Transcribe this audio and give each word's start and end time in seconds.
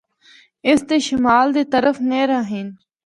اس 0.67 0.79
دے 0.89 0.97
شمال 1.07 1.47
دے 1.55 1.63
طرف 1.73 1.95
نہراں 2.09 2.43
ہن۔ 2.51 2.67